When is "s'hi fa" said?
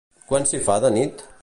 0.53-0.79